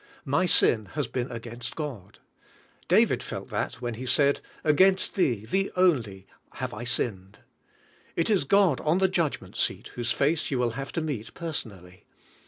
[0.25, 2.17] My sin has been against God.
[2.17, 6.73] 58 ENTRANCE INTO REST David felt that when he said, "Against Thee, Thee only, have
[6.73, 7.37] I sinned."
[8.15, 12.05] It is God on the judgment seat whose face you will have to meet personally.